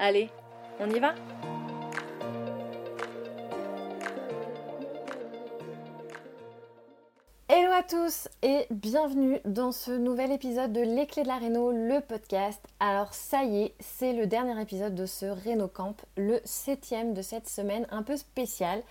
Allez, 0.00 0.30
on 0.78 0.88
y 0.90 1.00
va 1.00 1.12
Hello 7.48 7.72
à 7.72 7.82
tous 7.82 8.28
et 8.42 8.68
bienvenue 8.70 9.40
dans 9.44 9.72
ce 9.72 9.90
nouvel 9.90 10.30
épisode 10.30 10.72
de 10.72 10.82
Les 10.82 11.08
Clés 11.08 11.24
de 11.24 11.28
la 11.28 11.38
Réno, 11.38 11.72
le 11.72 12.00
podcast. 12.00 12.64
Alors 12.78 13.12
ça 13.12 13.42
y 13.42 13.64
est, 13.64 13.74
c'est 13.80 14.12
le 14.12 14.28
dernier 14.28 14.62
épisode 14.62 14.94
de 14.94 15.04
ce 15.04 15.26
Réno 15.26 15.66
Camp, 15.66 15.96
le 16.16 16.38
septième 16.44 17.12
de 17.12 17.22
cette 17.22 17.48
semaine 17.48 17.88
un 17.90 18.04
peu 18.04 18.16
spéciale. 18.16 18.84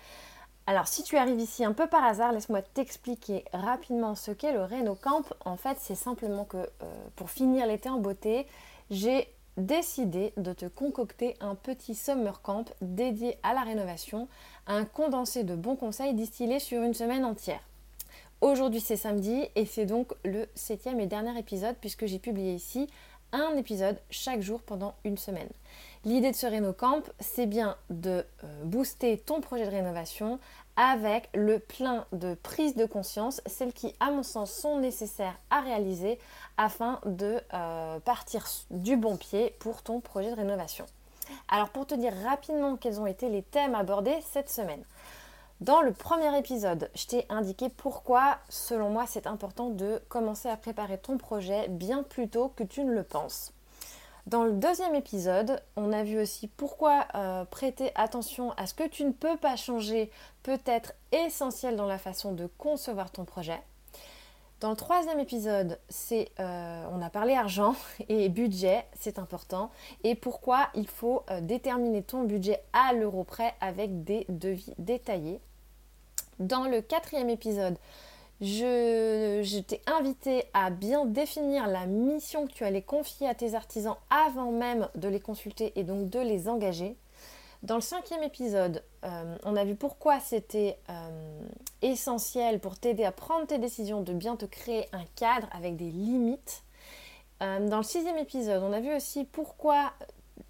Alors 0.66 0.88
si 0.88 1.04
tu 1.04 1.16
arrives 1.16 1.40
ici 1.40 1.64
un 1.64 1.72
peu 1.72 1.86
par 1.86 2.04
hasard, 2.04 2.32
laisse-moi 2.32 2.60
t'expliquer 2.60 3.46
rapidement 3.54 4.14
ce 4.14 4.30
qu'est 4.30 4.52
le 4.52 4.62
Réno 4.62 4.94
Camp. 4.94 5.24
En 5.46 5.56
fait, 5.56 5.78
c'est 5.80 5.94
simplement 5.94 6.44
que 6.44 6.58
euh, 6.58 6.68
pour 7.16 7.30
finir 7.30 7.66
l'été 7.66 7.88
en 7.88 7.98
beauté, 7.98 8.46
j'ai 8.90 9.26
décidé 9.58 10.32
de 10.36 10.52
te 10.52 10.66
concocter 10.66 11.34
un 11.40 11.54
petit 11.54 11.94
summer 11.94 12.40
camp 12.40 12.72
dédié 12.80 13.36
à 13.42 13.52
la 13.52 13.62
rénovation, 13.62 14.28
un 14.66 14.84
condensé 14.84 15.44
de 15.44 15.54
bons 15.54 15.76
conseils 15.76 16.14
distillés 16.14 16.60
sur 16.60 16.82
une 16.82 16.94
semaine 16.94 17.24
entière. 17.24 17.60
Aujourd'hui 18.40 18.80
c'est 18.80 18.96
samedi 18.96 19.44
et 19.56 19.66
c'est 19.66 19.86
donc 19.86 20.14
le 20.24 20.46
septième 20.54 21.00
et 21.00 21.06
dernier 21.06 21.36
épisode 21.38 21.76
puisque 21.80 22.06
j'ai 22.06 22.20
publié 22.20 22.54
ici 22.54 22.88
un 23.32 23.56
épisode 23.56 23.98
chaque 24.10 24.40
jour 24.40 24.62
pendant 24.62 24.94
une 25.04 25.18
semaine. 25.18 25.48
L'idée 26.04 26.30
de 26.30 26.36
ce 26.36 26.46
Réno 26.46 26.72
Camp, 26.72 27.02
c'est 27.18 27.46
bien 27.46 27.76
de 27.90 28.24
euh, 28.44 28.64
booster 28.64 29.18
ton 29.18 29.40
projet 29.40 29.66
de 29.66 29.70
rénovation 29.70 30.38
avec 30.78 31.28
le 31.34 31.58
plein 31.58 32.06
de 32.12 32.34
prises 32.34 32.76
de 32.76 32.86
conscience, 32.86 33.42
celles 33.46 33.72
qui, 33.72 33.92
à 33.98 34.12
mon 34.12 34.22
sens, 34.22 34.52
sont 34.52 34.78
nécessaires 34.78 35.36
à 35.50 35.60
réaliser 35.60 36.20
afin 36.56 37.00
de 37.04 37.40
euh, 37.52 37.98
partir 37.98 38.46
du 38.70 38.96
bon 38.96 39.16
pied 39.16 39.56
pour 39.58 39.82
ton 39.82 40.00
projet 40.00 40.30
de 40.30 40.36
rénovation. 40.36 40.86
Alors 41.48 41.70
pour 41.70 41.86
te 41.86 41.96
dire 41.96 42.14
rapidement 42.24 42.76
quels 42.76 43.00
ont 43.00 43.06
été 43.06 43.28
les 43.28 43.42
thèmes 43.42 43.74
abordés 43.74 44.16
cette 44.22 44.48
semaine. 44.48 44.82
Dans 45.60 45.82
le 45.82 45.92
premier 45.92 46.38
épisode, 46.38 46.88
je 46.94 47.06
t'ai 47.06 47.26
indiqué 47.28 47.68
pourquoi, 47.68 48.38
selon 48.48 48.90
moi, 48.90 49.04
c'est 49.08 49.26
important 49.26 49.70
de 49.70 50.00
commencer 50.08 50.48
à 50.48 50.56
préparer 50.56 50.98
ton 50.98 51.18
projet 51.18 51.66
bien 51.66 52.04
plus 52.04 52.28
tôt 52.28 52.52
que 52.54 52.62
tu 52.62 52.84
ne 52.84 52.94
le 52.94 53.02
penses. 53.02 53.52
Dans 54.28 54.44
le 54.44 54.52
deuxième 54.52 54.94
épisode, 54.94 55.62
on 55.76 55.90
a 55.90 56.04
vu 56.04 56.20
aussi 56.20 56.48
pourquoi 56.48 57.06
euh, 57.14 57.46
prêter 57.46 57.92
attention 57.94 58.52
à 58.58 58.66
ce 58.66 58.74
que 58.74 58.86
tu 58.86 59.06
ne 59.06 59.12
peux 59.12 59.38
pas 59.38 59.56
changer 59.56 60.10
peut 60.42 60.60
être 60.66 60.92
essentiel 61.12 61.76
dans 61.76 61.86
la 61.86 61.96
façon 61.96 62.32
de 62.32 62.46
concevoir 62.58 63.10
ton 63.10 63.24
projet. 63.24 63.58
Dans 64.60 64.68
le 64.68 64.76
troisième 64.76 65.18
épisode, 65.18 65.78
c'est, 65.88 66.30
euh, 66.40 66.84
on 66.92 67.00
a 67.00 67.08
parlé 67.08 67.32
argent 67.32 67.74
et 68.10 68.28
budget, 68.28 68.84
c'est 69.00 69.18
important, 69.18 69.70
et 70.04 70.14
pourquoi 70.14 70.68
il 70.74 70.88
faut 70.88 71.22
euh, 71.30 71.40
déterminer 71.40 72.02
ton 72.02 72.24
budget 72.24 72.62
à 72.74 72.92
l'euro 72.92 73.24
près 73.24 73.54
avec 73.62 74.04
des 74.04 74.26
devis 74.28 74.74
détaillés. 74.76 75.40
Dans 76.38 76.64
le 76.64 76.82
quatrième 76.82 77.30
épisode, 77.30 77.78
je, 78.40 79.60
t'ai 79.60 79.80
invité 79.86 80.44
à 80.54 80.70
bien 80.70 81.04
définir 81.04 81.66
la 81.66 81.86
mission 81.86 82.46
que 82.46 82.52
tu 82.52 82.64
allais 82.64 82.82
confier 82.82 83.28
à 83.28 83.34
tes 83.34 83.54
artisans 83.54 83.96
avant 84.10 84.52
même 84.52 84.88
de 84.94 85.08
les 85.08 85.20
consulter 85.20 85.72
et 85.76 85.82
donc 85.82 86.08
de 86.08 86.20
les 86.20 86.48
engager. 86.48 86.96
Dans 87.64 87.74
le 87.74 87.80
cinquième 87.80 88.22
épisode, 88.22 88.84
euh, 89.04 89.36
on 89.42 89.56
a 89.56 89.64
vu 89.64 89.74
pourquoi 89.74 90.20
c'était 90.20 90.78
euh, 90.88 91.40
essentiel 91.82 92.60
pour 92.60 92.78
t'aider 92.78 93.04
à 93.04 93.10
prendre 93.10 93.48
tes 93.48 93.58
décisions 93.58 94.02
de 94.02 94.12
bien 94.12 94.36
te 94.36 94.44
créer 94.44 94.86
un 94.92 95.04
cadre 95.16 95.48
avec 95.50 95.76
des 95.76 95.90
limites. 95.90 96.62
Euh, 97.42 97.68
dans 97.68 97.78
le 97.78 97.82
sixième 97.82 98.18
épisode, 98.18 98.62
on 98.62 98.72
a 98.72 98.78
vu 98.78 98.94
aussi 98.94 99.24
pourquoi 99.24 99.92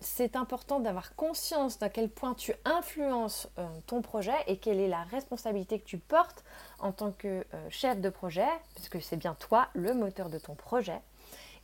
c'est 0.01 0.37
important 0.37 0.81
d'avoir 0.81 1.15
conscience 1.17 1.79
d'à 1.79 1.89
quel 1.89 2.09
point 2.09 2.35
tu 2.35 2.55
influences 2.65 3.49
euh, 3.59 3.67
ton 3.87 4.01
projet 4.03 4.37
et 4.47 4.59
quelle 4.59 4.79
est 4.79 4.89
la 4.89 5.03
responsabilité 5.05 5.79
que 5.79 5.85
tu 5.85 5.99
portes 5.99 6.45
en 6.79 6.93
tant 6.93 7.13
que 7.13 7.45
euh, 7.53 7.71
chef 7.71 8.01
de 8.01 8.09
projet, 8.09 8.49
puisque 8.75 9.03
c'est 9.03 9.17
bien 9.17 9.35
toi 9.35 9.69
le 9.75 9.95
moteur 9.95 10.31
de 10.31 10.39
ton 10.39 10.55
projet. 10.55 11.01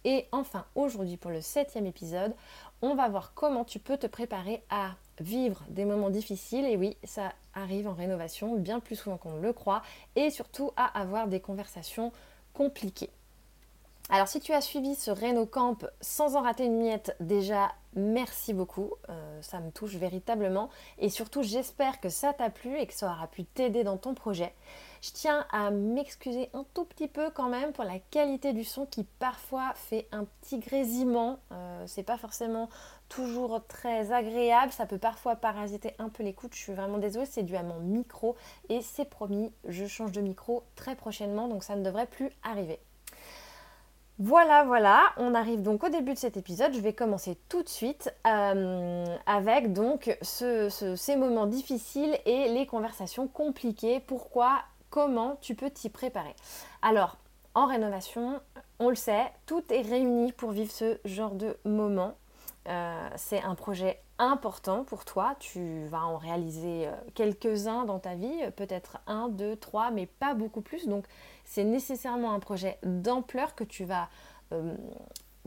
Et 0.04 0.26
enfin, 0.32 0.64
aujourd'hui 0.74 1.16
pour 1.16 1.30
le 1.30 1.40
septième 1.40 1.86
épisode, 1.86 2.34
on 2.82 2.94
va 2.94 3.08
voir 3.08 3.32
comment 3.34 3.64
tu 3.64 3.78
peux 3.78 3.96
te 3.96 4.06
préparer 4.06 4.62
à 4.68 4.90
vivre 5.20 5.62
des 5.68 5.84
moments 5.84 6.10
difficiles. 6.10 6.66
Et 6.66 6.76
oui, 6.76 6.96
ça 7.04 7.32
arrive 7.54 7.88
en 7.88 7.94
rénovation 7.94 8.56
bien 8.56 8.80
plus 8.80 8.96
souvent 8.96 9.16
qu'on 9.16 9.36
le 9.36 9.52
croit. 9.52 9.82
Et 10.16 10.30
surtout 10.30 10.72
à 10.76 10.86
avoir 10.98 11.28
des 11.28 11.40
conversations 11.40 12.12
compliquées. 12.52 13.10
Alors 14.10 14.28
si 14.28 14.38
tu 14.40 14.52
as 14.52 14.60
suivi 14.60 14.94
ce 14.94 15.10
Reno 15.10 15.46
Camp 15.46 15.86
sans 16.02 16.36
en 16.36 16.42
rater 16.42 16.66
une 16.66 16.78
miette, 16.78 17.16
déjà 17.20 17.72
merci 17.94 18.52
beaucoup, 18.52 18.92
euh, 19.08 19.42
ça 19.42 19.60
me 19.60 19.70
touche 19.70 19.94
véritablement. 19.94 20.70
Et 20.98 21.08
surtout 21.08 21.42
j'espère 21.42 22.00
que 22.00 22.08
ça 22.08 22.32
t'a 22.32 22.50
plu 22.50 22.78
et 22.78 22.86
que 22.86 22.94
ça 22.94 23.10
aura 23.10 23.26
pu 23.26 23.44
t'aider 23.44 23.84
dans 23.84 23.96
ton 23.96 24.14
projet. 24.14 24.54
Je 25.02 25.10
tiens 25.12 25.46
à 25.50 25.70
m'excuser 25.70 26.48
un 26.54 26.64
tout 26.72 26.84
petit 26.84 27.08
peu 27.08 27.30
quand 27.30 27.48
même 27.48 27.72
pour 27.72 27.84
la 27.84 27.98
qualité 27.98 28.52
du 28.52 28.64
son 28.64 28.86
qui 28.86 29.04
parfois 29.04 29.72
fait 29.74 30.08
un 30.12 30.24
petit 30.24 30.58
grésillement, 30.58 31.38
euh, 31.52 31.84
c'est 31.86 32.02
pas 32.02 32.16
forcément 32.16 32.68
toujours 33.08 33.64
très 33.66 34.12
agréable, 34.12 34.72
ça 34.72 34.86
peut 34.86 34.98
parfois 34.98 35.36
parasiter 35.36 35.94
un 35.98 36.08
peu 36.08 36.22
l'écoute, 36.22 36.54
je 36.54 36.60
suis 36.60 36.72
vraiment 36.72 36.98
désolée, 36.98 37.26
c'est 37.26 37.42
dû 37.42 37.54
à 37.54 37.62
mon 37.62 37.80
micro. 37.80 38.34
Et 38.70 38.80
c'est 38.80 39.04
promis, 39.04 39.52
je 39.68 39.86
change 39.86 40.12
de 40.12 40.20
micro 40.20 40.64
très 40.74 40.96
prochainement 40.96 41.48
donc 41.48 41.64
ça 41.64 41.76
ne 41.76 41.82
devrait 41.82 42.06
plus 42.06 42.30
arriver. 42.42 42.80
Voilà, 44.20 44.62
voilà, 44.62 45.12
on 45.16 45.34
arrive 45.34 45.60
donc 45.62 45.82
au 45.82 45.88
début 45.88 46.14
de 46.14 46.18
cet 46.18 46.36
épisode. 46.36 46.72
Je 46.72 46.78
vais 46.78 46.92
commencer 46.92 47.36
tout 47.48 47.64
de 47.64 47.68
suite 47.68 48.14
euh, 48.28 49.04
avec 49.26 49.72
donc 49.72 50.16
ces 50.22 51.16
moments 51.16 51.46
difficiles 51.46 52.16
et 52.24 52.48
les 52.48 52.64
conversations 52.64 53.26
compliquées. 53.26 53.98
Pourquoi, 53.98 54.62
comment 54.88 55.36
tu 55.40 55.56
peux 55.56 55.68
t'y 55.68 55.90
préparer? 55.90 56.36
Alors, 56.80 57.16
en 57.54 57.66
rénovation, 57.66 58.40
on 58.78 58.88
le 58.88 58.94
sait, 58.94 59.32
tout 59.46 59.64
est 59.70 59.82
réuni 59.82 60.30
pour 60.30 60.52
vivre 60.52 60.70
ce 60.70 60.98
genre 61.04 61.34
de 61.34 61.56
moment. 61.64 62.14
Euh, 62.68 63.08
c'est 63.16 63.42
un 63.42 63.56
projet 63.56 64.00
important 64.18 64.84
pour 64.84 65.04
toi. 65.04 65.34
Tu 65.40 65.86
vas 65.86 66.04
en 66.04 66.18
réaliser 66.18 66.86
euh, 66.86 66.92
quelques-uns 67.14 67.84
dans 67.84 67.98
ta 67.98 68.14
vie, 68.14 68.50
peut-être 68.54 68.98
un, 69.08 69.28
deux, 69.28 69.56
trois, 69.56 69.90
mais 69.90 70.06
pas 70.06 70.34
beaucoup 70.34 70.60
plus. 70.60 70.86
Donc 70.86 71.04
c'est 71.44 71.64
nécessairement 71.64 72.32
un 72.32 72.40
projet 72.40 72.78
d'ampleur 72.82 73.54
que 73.54 73.64
tu 73.64 73.84
vas 73.84 74.08
euh, 74.52 74.74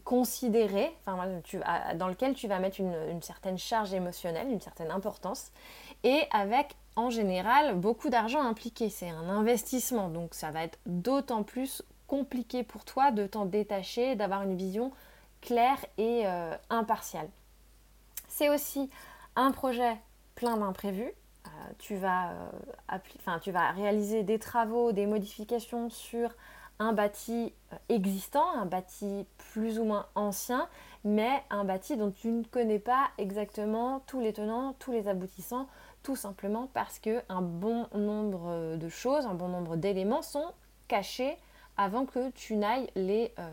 considérer, 0.04 0.96
dans 1.06 2.08
lequel 2.08 2.34
tu 2.34 2.48
vas 2.48 2.60
mettre 2.60 2.80
une, 2.80 3.22
certaine 3.22 3.58
charge 3.58 3.94
émotionnelle, 3.94 4.48
une 4.50 4.62
certaine 4.62 4.92
importance, 4.92 5.52
et 6.04 6.22
avec 6.32 6.76
en 6.96 7.10
général 7.10 7.76
beaucoup 7.76 8.10
d'argent 8.10 8.42
impliqué. 8.42 8.90
C'est 8.90 9.10
un 9.10 9.28
investissement, 9.28 10.08
donc 10.08 10.34
ça 10.34 10.52
va 10.52 10.64
être 10.64 10.80
d'autant 10.86 11.44
plus 11.44 11.84
compliqué 12.08 12.64
pour 12.64 12.86
toi 12.86 13.12
de 13.12 13.28
t'en 13.28 13.46
détacher, 13.46 14.16
d'avoir 14.16 14.44
une 14.44 14.56
vision 14.56 14.92
claire 15.42 15.84
et 15.98 16.24
euh, 16.26 16.56
impartiale. 16.70 17.30
C'est 18.30 18.50
aussi 18.50 18.90
un 19.36 19.52
projet 19.52 19.98
plein 20.36 20.58
d'imprévus. 20.58 21.12
Euh, 21.48 21.74
tu, 21.80 21.96
vas, 21.96 22.32
euh, 22.32 23.38
tu 23.42 23.52
vas 23.52 23.72
réaliser 23.72 24.24
des 24.24 24.40
travaux, 24.40 24.92
des 24.92 25.06
modifications 25.06 25.90
sur 25.90 26.30
un 26.80 26.94
bâti 26.94 27.54
existant, 27.90 28.52
un 28.52 28.66
bâti 28.66 29.26
plus 29.38 29.80
ou 29.80 29.84
moins 29.84 30.06
ancien, 30.16 30.68
mais 31.04 31.44
un 31.50 31.64
bâti 31.64 31.98
dont 31.98 32.12
tu 32.12 32.28
ne 32.28 32.44
connais 32.44 32.80
pas 32.80 33.08
exactement 33.18 34.02
tous 34.06 34.20
les 34.20 34.34
tenants, 34.34 34.76
tous 34.78 34.92
les 34.92 35.08
aboutissants, 35.08 35.68
tout 36.04 36.16
simplement 36.16 36.70
parce 36.74 37.00
que 37.00 37.22
un 37.30 37.42
bon 37.42 37.88
nombre 37.96 38.76
de 38.78 38.90
choses, 38.90 39.26
un 39.26 39.34
bon 39.34 39.48
nombre 39.48 39.76
d'éléments 39.76 40.22
sont 40.22 40.54
cachés 40.88 41.38
avant 41.78 42.06
que 42.06 42.30
tu 42.32 42.56
n'ailles 42.56 42.90
les 42.96 43.34
euh, 43.40 43.50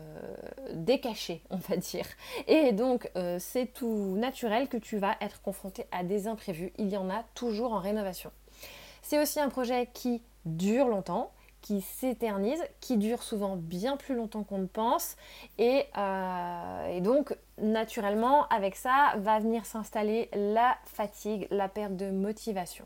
décacher, 0.73 1.41
on 1.49 1.57
va 1.57 1.77
dire. 1.77 2.05
Et 2.47 2.71
donc, 2.71 3.09
euh, 3.15 3.37
c'est 3.39 3.67
tout 3.67 4.15
naturel 4.17 4.67
que 4.67 4.77
tu 4.77 4.97
vas 4.97 5.15
être 5.21 5.41
confronté 5.41 5.85
à 5.91 6.03
des 6.03 6.27
imprévus. 6.27 6.73
Il 6.77 6.89
y 6.89 6.97
en 6.97 7.09
a 7.09 7.23
toujours 7.35 7.73
en 7.73 7.79
rénovation. 7.79 8.31
C'est 9.01 9.21
aussi 9.21 9.39
un 9.39 9.49
projet 9.49 9.87
qui 9.93 10.23
dure 10.45 10.87
longtemps, 10.87 11.31
qui 11.61 11.81
s'éternise, 11.81 12.63
qui 12.79 12.97
dure 12.97 13.23
souvent 13.23 13.55
bien 13.55 13.97
plus 13.97 14.15
longtemps 14.15 14.43
qu'on 14.43 14.59
ne 14.59 14.67
pense. 14.67 15.15
Et, 15.57 15.85
euh, 15.97 16.87
et, 16.95 17.01
donc, 17.01 17.35
naturellement, 17.59 18.47
avec 18.49 18.75
ça, 18.75 19.13
va 19.17 19.39
venir 19.39 19.65
s'installer 19.65 20.29
la 20.33 20.77
fatigue, 20.85 21.47
la 21.49 21.67
perte 21.67 21.95
de 21.95 22.11
motivation. 22.11 22.85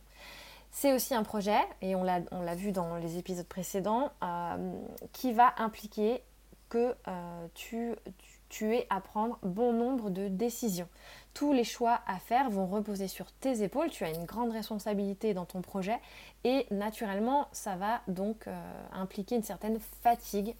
C'est 0.72 0.94
aussi 0.94 1.16
un 1.16 1.24
projet, 1.24 1.60
et 1.82 1.96
on 1.96 2.04
l'a 2.04 2.56
vu 2.56 2.72
dans 2.72 2.96
les 2.98 3.18
épisodes 3.18 3.48
précédents, 3.48 4.12
euh, 4.24 4.74
qui 5.14 5.34
va 5.34 5.54
impliquer 5.58 6.24
que 6.70 6.96
euh, 7.08 7.48
tu, 7.56 7.96
tu, 8.20 8.39
aies 8.62 8.88
à 8.90 9.02
prendre 9.02 9.40
bon 9.44 9.74
nombre 9.74 10.10
de 10.10 10.28
décisions. 10.28 10.88
Tous 11.34 11.54
les 11.54 11.64
choix 11.64 12.02
à 12.08 12.18
faire 12.18 12.50
vont 12.50 12.66
reposer 12.66 13.08
sur 13.08 13.32
tes 13.32 13.62
épaules, 13.62 13.90
tu 13.90 14.04
as 14.04 14.10
une 14.10 14.26
grande 14.26 14.52
responsabilité 14.52 15.34
dans 15.34 15.46
ton 15.46 15.62
projet 15.62 15.98
et 16.44 16.66
naturellement 16.72 17.48
ça 17.52 17.76
va 17.76 18.02
donc 18.08 18.48
euh, 18.48 18.52
impliquer 18.94 19.36
une 19.36 19.44
certaine 19.44 19.80
fatigue 20.02 20.56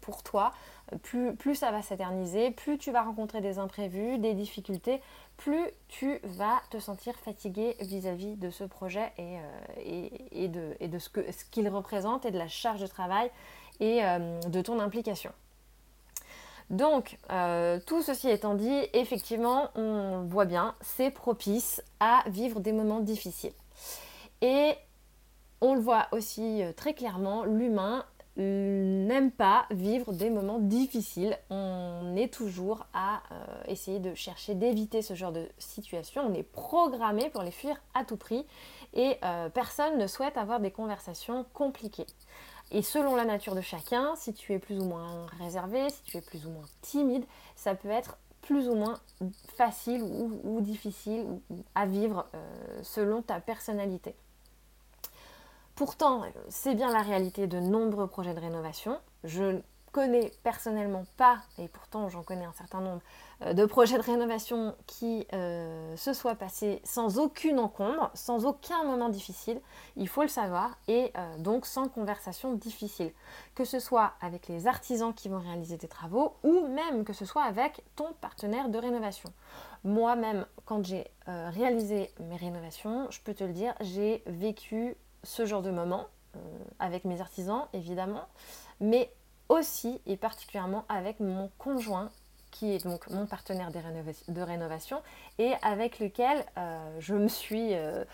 pour 0.00 0.22
toi. 0.22 0.52
Plus, 1.02 1.54
ça 1.54 1.70
va 1.70 1.82
s'éterniser, 1.82 2.50
plus 2.50 2.78
tu 2.78 2.90
vas 2.90 3.02
rencontrer 3.02 3.42
des 3.42 3.58
imprévus, 3.58 4.18
des 4.18 4.32
difficultés, 4.32 5.02
plus 5.36 5.66
tu 5.88 6.18
vas 6.24 6.60
te 6.70 6.78
sentir 6.78 7.14
fatigué 7.16 7.76
vis-à-vis 7.80 8.36
de 8.36 8.48
ce 8.48 8.64
projet 8.64 9.12
et, 9.18 10.48
euh, 10.48 10.78
de, 10.88 10.98
ce 10.98 11.44
qu'il 11.50 11.68
représente 11.68 12.24
et 12.24 12.30
de 12.30 12.38
la 12.38 12.48
charge 12.48 12.80
de 12.80 12.86
travail 12.86 13.30
et 13.80 14.02
euh, 14.02 14.40
de 14.40 14.60
ton 14.62 14.80
implication. 14.80 15.32
Donc, 16.70 17.16
euh, 17.30 17.80
tout 17.86 18.02
ceci 18.02 18.28
étant 18.28 18.54
dit, 18.54 18.80
effectivement, 18.92 19.70
on 19.74 20.24
voit 20.28 20.44
bien, 20.44 20.74
c'est 20.80 21.10
propice 21.10 21.82
à 22.00 22.22
vivre 22.28 22.60
des 22.60 22.72
moments 22.72 23.00
difficiles. 23.00 23.54
Et 24.42 24.74
on 25.60 25.74
le 25.74 25.80
voit 25.80 26.08
aussi 26.12 26.62
très 26.76 26.94
clairement, 26.94 27.44
l'humain 27.44 28.04
n'aime 28.38 29.32
pas 29.32 29.66
vivre 29.70 30.12
des 30.12 30.30
moments 30.30 30.60
difficiles. 30.60 31.36
On 31.50 32.14
est 32.16 32.32
toujours 32.32 32.86
à 32.94 33.22
euh, 33.32 33.44
essayer 33.66 33.98
de 33.98 34.14
chercher 34.14 34.54
d'éviter 34.54 35.02
ce 35.02 35.14
genre 35.14 35.32
de 35.32 35.48
situation. 35.58 36.22
On 36.22 36.34
est 36.34 36.44
programmé 36.44 37.30
pour 37.30 37.42
les 37.42 37.50
fuir 37.50 37.76
à 37.94 38.04
tout 38.04 38.16
prix 38.16 38.46
et 38.94 39.16
euh, 39.24 39.48
personne 39.48 39.98
ne 39.98 40.06
souhaite 40.06 40.36
avoir 40.36 40.60
des 40.60 40.70
conversations 40.70 41.46
compliquées. 41.52 42.06
Et 42.70 42.82
selon 42.82 43.16
la 43.16 43.24
nature 43.24 43.54
de 43.54 43.60
chacun, 43.60 44.14
si 44.16 44.34
tu 44.34 44.52
es 44.52 44.58
plus 44.58 44.78
ou 44.78 44.84
moins 44.84 45.26
réservé, 45.38 45.88
si 45.90 46.02
tu 46.02 46.16
es 46.18 46.20
plus 46.20 46.46
ou 46.46 46.50
moins 46.50 46.66
timide, 46.82 47.24
ça 47.56 47.74
peut 47.74 47.88
être 47.88 48.18
plus 48.42 48.68
ou 48.68 48.74
moins 48.74 48.98
facile 49.56 50.02
ou, 50.02 50.60
difficile 50.60 51.26
à 51.74 51.86
vivre 51.86 52.26
euh, 52.34 52.80
selon 52.82 53.22
ta 53.22 53.40
personnalité. 53.40 54.14
Pourtant, 55.74 56.24
c'est 56.48 56.74
bien 56.74 56.92
la 56.92 57.02
réalité 57.02 57.46
de 57.46 57.60
nombreux 57.60 58.06
projets 58.06 58.34
de 58.34 58.40
rénovation. 58.40 58.98
Je 59.24 59.60
connais 59.92 60.32
personnellement 60.42 61.04
pas, 61.16 61.38
et 61.58 61.68
pourtant 61.68 62.08
j'en 62.08 62.22
connais 62.22 62.44
un 62.44 62.52
certain 62.52 62.80
nombre, 62.80 63.00
euh, 63.42 63.52
de 63.52 63.64
projets 63.64 63.96
de 63.96 64.02
rénovation 64.02 64.74
qui 64.86 65.26
euh, 65.32 65.96
se 65.96 66.12
soient 66.12 66.34
passés 66.34 66.80
sans 66.84 67.18
aucune 67.18 67.60
encombre, 67.60 68.10
sans 68.14 68.46
aucun 68.46 68.82
moment 68.84 69.08
difficile, 69.08 69.60
il 69.96 70.08
faut 70.08 70.22
le 70.22 70.28
savoir, 70.28 70.76
et 70.88 71.12
euh, 71.16 71.38
donc 71.38 71.64
sans 71.64 71.88
conversation 71.88 72.54
difficile. 72.54 73.12
Que 73.54 73.64
ce 73.64 73.78
soit 73.78 74.12
avec 74.20 74.48
les 74.48 74.66
artisans 74.66 75.14
qui 75.14 75.28
vont 75.28 75.38
réaliser 75.38 75.78
tes 75.78 75.88
travaux, 75.88 76.34
ou 76.42 76.66
même 76.66 77.04
que 77.04 77.12
ce 77.12 77.24
soit 77.24 77.44
avec 77.44 77.82
ton 77.94 78.12
partenaire 78.20 78.68
de 78.68 78.78
rénovation. 78.78 79.32
Moi-même, 79.84 80.44
quand 80.64 80.84
j'ai 80.84 81.06
réalisé 81.26 82.10
mes 82.18 82.36
rénovations, 82.36 83.06
je 83.10 83.20
peux 83.20 83.32
te 83.32 83.44
le 83.44 83.52
dire, 83.52 83.74
j'ai 83.80 84.24
vécu 84.26 84.96
ce 85.22 85.46
genre 85.46 85.62
de 85.62 85.70
moment 85.70 86.06
avec 86.80 87.04
mes 87.04 87.20
artisans 87.20 87.68
évidemment, 87.72 88.26
mais 88.80 89.12
aussi 89.48 90.00
et 90.06 90.16
particulièrement 90.16 90.84
avec 90.88 91.20
mon 91.20 91.50
conjoint 91.58 92.10
qui 92.50 92.72
est 92.72 92.84
donc 92.84 93.08
mon 93.10 93.26
partenaire 93.26 93.70
de 93.70 94.40
rénovation 94.40 95.02
et 95.38 95.52
avec 95.62 95.98
lequel 95.98 96.44
euh, 96.56 96.96
je 96.98 97.14
me 97.14 97.28
suis 97.28 97.74
euh, 97.74 98.04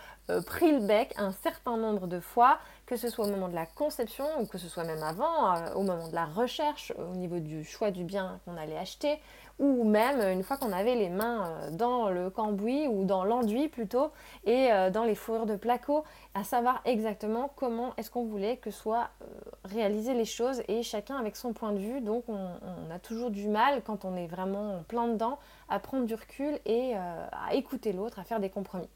pris 0.47 0.73
le 0.73 0.81
bec 0.87 1.13
un 1.17 1.33
certain 1.33 1.77
nombre 1.77 2.07
de 2.07 2.21
fois, 2.21 2.59
que 2.87 2.97
ce 2.97 3.09
soit 3.09 3.27
au 3.27 3.31
moment 3.31 3.49
de 3.49 3.55
la 3.55 3.67
conception 3.67 4.27
ou 4.41 4.47
que 4.47 4.59
ce 4.59 4.69
soit 4.69 4.85
même 4.85 5.03
avant, 5.03 5.55
au 5.75 5.83
moment 5.83 6.09
de 6.09 6.15
la 6.15 6.25
recherche, 6.25 6.93
au 6.99 7.15
niveau 7.15 7.41
du 7.41 7.65
choix 7.65 7.91
du 7.91 8.05
bien 8.05 8.41
qu'on 8.45 8.57
allait 8.57 8.79
acheter, 8.79 9.21
ou 9.59 9.85
même 9.85 10.21
une 10.21 10.43
fois 10.43 10.57
qu'on 10.57 10.73
avait 10.73 10.97
les 10.97 11.09
mains 11.09 11.47
euh, 11.47 11.71
dans 11.71 12.11
le 12.11 12.31
cambouis 12.31 12.89
ou 12.89 13.05
dans 13.05 13.25
l'enduit 13.25 13.69
plutôt 13.69 14.11
et 14.45 14.73
euh, 14.73 14.91
dans 14.91 15.05
les 15.05 15.15
fourrures 15.15 15.47
de 15.47 15.57
placo, 15.57 16.05
à 16.35 16.43
savoir 16.45 16.81
exactement 16.85 17.51
comment 17.55 17.95
est-ce 17.97 18.11
qu'on 18.11 18.25
voulait 18.25 18.57
que 18.57 18.71
soient 18.71 19.11
euh, 19.23 19.27
réalisées 19.65 20.15
les 20.15 20.25
choses 20.25 20.63
et 20.69 20.83
chacun 20.83 21.17
avec 21.17 21.37
son 21.37 21.53
point 21.53 21.73
de 21.73 21.79
vue. 21.79 22.01
Donc 22.01 22.25
on, 22.29 22.45
a 22.91 22.99
toujours 22.99 23.31
du 23.31 23.49
mal 23.49 23.83
quand 23.83 24.05
on 24.05 24.17
est 24.17 24.27
vraiment 24.27 24.83
plein 24.89 25.09
dedans 25.09 25.39
à 25.69 25.79
prendre 25.79 26.07
du 26.07 26.15
recul 26.15 26.59
et 26.65 26.95
à 26.95 27.55
écouter 27.55 27.93
l'autre, 27.93 28.19
à 28.19 28.25
faire 28.25 28.41
des 28.41 28.51
compromis. 28.51 28.89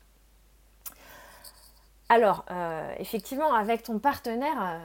Alors, 2.09 2.45
effectivement, 2.99 3.53
avec 3.53 3.83
ton 3.83 3.99
partenaire, 3.99 4.81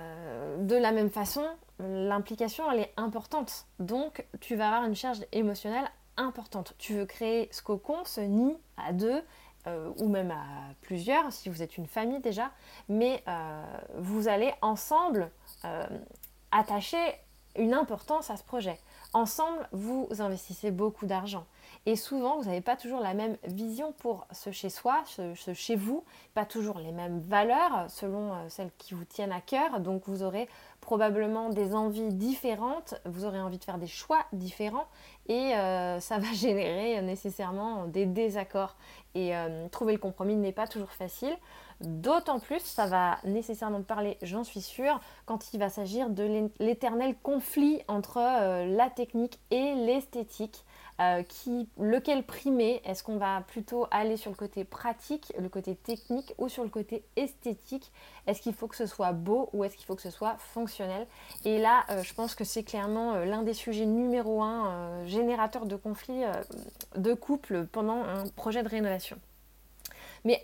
de 0.60 0.76
la 0.76 0.92
même 0.92 1.10
façon, 1.10 1.46
l'implication, 1.80 2.70
elle 2.72 2.82
est 2.82 2.94
importante. 2.98 3.66
Donc, 3.80 4.26
tu 4.42 4.56
vas 4.56 4.68
avoir 4.68 4.84
une 4.86 4.96
charge 4.96 5.26
émotionnelle 5.32 5.90
importante. 6.18 6.74
Tu 6.78 6.94
veux 6.96 7.06
créer 7.06 7.50
ce 7.52 7.62
cocon, 7.62 8.04
ce 8.06 8.22
nid 8.22 8.58
à 8.78 8.94
deux, 8.94 9.24
euh, 9.68 9.92
ou 9.98 10.10
même 10.10 10.32
à 10.32 10.74
plusieurs, 10.82 11.32
si 11.32 11.50
vous 11.50 11.62
êtes 11.62 11.78
une 11.78 11.88
famille 11.88 12.20
déjà, 12.20 12.52
mais 12.90 13.24
euh, 13.28 13.64
vous 13.98 14.28
allez 14.28 14.54
ensemble 14.62 15.32
euh, 15.64 15.86
attacher 16.52 16.98
une 17.56 17.74
importance 17.74 18.30
à 18.30 18.36
ce 18.36 18.44
projet. 18.44 18.78
Ensemble, 19.14 19.68
vous 19.72 20.10
investissez 20.20 20.72
beaucoup 20.72 21.06
d'argent. 21.06 21.46
Et 21.86 21.98
souvent, 21.98 22.38
vous 22.38 22.46
n'avez 22.46 22.62
pas 22.62 22.78
toujours 22.78 23.02
la 23.02 23.14
même 23.14 23.36
vision 23.44 23.92
pour 23.92 24.26
ce 24.32 24.52
chez 24.52 24.70
soi, 24.70 25.04
ce, 25.06 25.54
chez 25.54 25.76
vous, 25.76 26.06
pas 26.34 26.46
toujours 26.46 26.80
les 26.80 26.94
mêmes 26.94 27.20
valeurs 27.20 27.88
selon 27.90 28.32
euh, 28.32 28.36
celles 28.48 28.72
qui 28.78 28.94
vous 28.94 29.04
tiennent 29.04 29.34
à 29.34 29.42
cœur. 29.42 29.82
Donc 29.82 30.04
vous 30.06 30.24
aurez 30.24 30.48
probablement 30.80 31.50
des 31.50 31.76
envies 31.76 32.14
différentes, 32.14 32.96
vous 33.04 33.26
aurez 33.26 33.42
envie 33.42 33.58
de 33.58 33.64
faire 33.66 33.78
des 33.78 33.88
choix 33.88 34.20
différents 34.32 34.88
et 35.28 35.56
euh, 35.56 36.00
ça 36.00 36.20
va 36.20 36.32
générer 36.32 37.02
nécessairement 37.02 37.86
des 37.88 38.06
désaccords. 38.06 38.78
Et 39.14 39.36
euh, 39.36 39.68
trouver 39.68 39.92
le 39.92 40.00
compromis 40.00 40.38
n'est 40.38 40.54
pas 40.54 40.68
toujours 40.68 40.92
facile. 40.92 41.36
D'autant 41.82 42.40
plus, 42.40 42.62
ça 42.62 42.88
va 42.88 43.18
nécessairement 43.26 43.82
parler, 43.82 44.18
j'en 44.22 44.46
suis 44.46 44.62
sûre, 44.62 45.02
quand 45.26 45.54
il 45.54 45.60
va 45.60 45.68
s'agir 45.68 46.10
de 46.10 46.50
l'éternel 46.60 47.14
conflit 47.22 47.82
entre 47.90 48.20
la 48.20 48.90
technique 48.90 49.38
et 49.52 49.74
l'esthétique. 49.76 50.64
Euh, 51.02 51.24
lequel 51.80 52.24
primer 52.24 52.82
Est-ce 52.86 53.04
qu'on 53.04 53.18
va 53.18 53.42
plutôt 53.42 53.88
aller 53.92 54.16
sur 54.16 54.30
le 54.30 54.36
côté 54.36 54.64
pratique, 54.64 55.34
le 55.40 55.50
côté 55.50 55.76
technique 55.76 56.34
ou 56.38 56.50
sur 56.50 56.64
le 56.64 56.70
côté 56.70 57.04
esthétique 57.16 57.92
Est-ce 58.28 58.42
qu'il 58.42 58.54
faut 58.54 58.68
que 58.68 58.76
ce 58.76 58.86
soit 58.86 59.12
beau 59.12 59.50
ou 59.54 59.64
est-ce 59.64 59.76
qu'il 59.76 59.86
faut 59.86 59.96
que 59.96 60.02
ce 60.02 60.12
soit 60.12 60.36
fonctionnel 60.38 61.08
Et 61.46 61.58
là, 61.58 61.86
euh, 61.90 62.04
je 62.04 62.14
pense 62.14 62.36
que 62.36 62.44
c'est 62.44 62.64
clairement 62.64 63.16
euh, 63.16 63.26
l'un 63.26 63.42
des 63.42 63.54
sujets 63.54 63.86
numéro 63.86 64.44
un 64.44 65.06
générateur 65.06 65.66
de 65.66 65.76
conflits 65.76 66.24
de 66.96 67.14
couple 67.14 67.66
pendant 67.66 68.04
un 68.04 68.28
projet 68.36 68.62
de 68.62 68.70
rénovation. 68.70 69.18
Mais, 70.26 70.42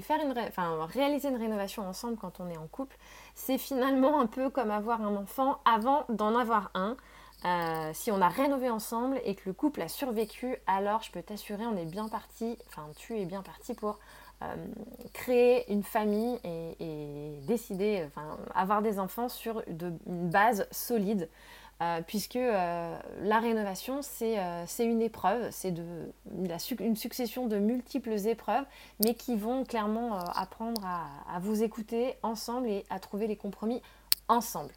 faire 0.00 0.20
une 0.24 0.34
enfin, 0.38 0.86
réaliser 0.86 1.28
une 1.28 1.36
rénovation 1.36 1.86
ensemble 1.86 2.16
quand 2.16 2.40
on 2.40 2.48
est 2.48 2.56
en 2.56 2.66
couple, 2.66 2.96
c'est 3.34 3.58
finalement 3.58 4.20
un 4.20 4.26
peu 4.26 4.50
comme 4.50 4.70
avoir 4.70 5.02
un 5.02 5.14
enfant 5.16 5.58
avant 5.64 6.04
d'en 6.08 6.34
avoir 6.36 6.70
un. 6.74 6.96
Euh, 7.44 7.90
si 7.94 8.10
on 8.10 8.20
a 8.20 8.28
rénové 8.28 8.68
ensemble 8.68 9.20
et 9.24 9.36
que 9.36 9.42
le 9.46 9.52
couple 9.52 9.80
a 9.82 9.88
survécu, 9.88 10.56
alors 10.66 11.02
je 11.02 11.12
peux 11.12 11.22
t'assurer, 11.22 11.64
on 11.66 11.76
est 11.76 11.84
bien 11.84 12.08
parti, 12.08 12.58
enfin 12.66 12.88
tu 12.96 13.16
es 13.16 13.26
bien 13.26 13.42
parti 13.42 13.74
pour 13.74 14.00
euh, 14.42 14.54
créer 15.12 15.70
une 15.72 15.84
famille 15.84 16.38
et, 16.44 17.38
décider, 17.46 18.04
enfin 18.06 18.38
avoir 18.54 18.82
des 18.82 18.98
enfants 18.98 19.28
sur 19.28 19.62
une 19.68 20.28
base 20.30 20.66
solide. 20.70 21.28
Euh, 21.80 22.00
puisque 22.04 22.34
la 22.34 23.38
rénovation, 23.38 24.00
c'est 24.02 24.36
une 24.80 25.00
épreuve, 25.00 25.48
c'est 25.52 25.72
une 26.80 26.96
succession 26.96 27.46
de 27.46 27.56
multiples 27.56 28.26
épreuves, 28.26 28.64
mais 28.98 29.14
qui 29.14 29.36
vont 29.36 29.64
clairement 29.64 30.18
apprendre 30.18 30.84
à 30.84 31.38
vous 31.38 31.62
écouter 31.62 32.16
ensemble 32.24 32.66
et 32.66 32.84
à 32.90 32.98
trouver 32.98 33.28
les 33.28 33.36
compromis 33.36 33.80
ensemble. 34.26 34.72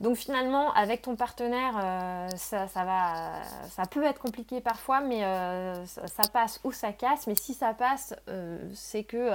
Donc 0.00 0.16
finalement, 0.16 0.72
avec 0.72 1.02
ton 1.02 1.14
partenaire, 1.14 1.74
euh, 1.76 2.28
ça, 2.36 2.66
va, 2.74 3.42
ça 3.68 3.82
peut 3.84 4.02
être 4.02 4.18
compliqué 4.18 4.62
parfois, 4.62 5.00
mais 5.00 5.24
euh, 5.24 5.84
ça, 5.84 6.22
passe 6.32 6.58
ou 6.64 6.72
ça 6.72 6.92
casse. 6.92 7.26
Mais 7.26 7.34
si 7.34 7.52
ça 7.52 7.74
passe, 7.74 8.14
c'est 8.74 9.04
que 9.04 9.30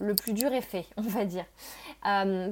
le 0.00 0.14
plus 0.16 0.32
dur 0.32 0.52
est 0.52 0.60
fait, 0.60 0.86
on 0.96 1.02
va 1.02 1.24
dire. 1.24 1.44